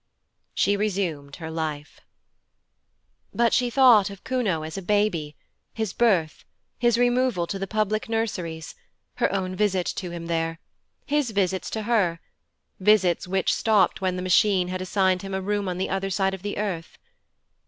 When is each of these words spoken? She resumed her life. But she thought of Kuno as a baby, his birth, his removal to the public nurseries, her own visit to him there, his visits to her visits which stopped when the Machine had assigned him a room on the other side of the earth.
She 0.55 0.75
resumed 0.75 1.35
her 1.35 1.51
life. 1.51 1.99
But 3.35 3.53
she 3.53 3.69
thought 3.69 4.09
of 4.09 4.23
Kuno 4.23 4.63
as 4.63 4.75
a 4.75 4.81
baby, 4.81 5.35
his 5.75 5.93
birth, 5.93 6.43
his 6.79 6.97
removal 6.97 7.45
to 7.45 7.59
the 7.59 7.67
public 7.67 8.09
nurseries, 8.09 8.73
her 9.17 9.31
own 9.31 9.53
visit 9.55 9.85
to 9.85 10.09
him 10.09 10.25
there, 10.25 10.57
his 11.05 11.29
visits 11.29 11.69
to 11.69 11.83
her 11.83 12.19
visits 12.79 13.27
which 13.27 13.53
stopped 13.53 14.01
when 14.01 14.15
the 14.15 14.23
Machine 14.23 14.69
had 14.69 14.81
assigned 14.81 15.21
him 15.21 15.35
a 15.35 15.39
room 15.41 15.69
on 15.69 15.77
the 15.77 15.91
other 15.91 16.09
side 16.09 16.33
of 16.33 16.41
the 16.41 16.57
earth. 16.57 16.97